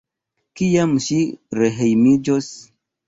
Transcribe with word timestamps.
Kiam 0.61 0.95
ŝi 1.07 1.17
rehejmiĝos? 1.59 2.51